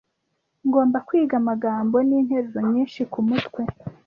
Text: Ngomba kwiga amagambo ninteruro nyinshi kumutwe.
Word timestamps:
Ngomba 0.67 0.97
kwiga 1.07 1.35
amagambo 1.41 1.95
ninteruro 2.07 2.59
nyinshi 2.71 3.01
kumutwe. 3.11 3.61